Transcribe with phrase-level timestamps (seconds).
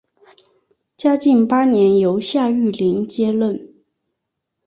[0.97, 3.83] 嘉靖八年由夏玉麟接任。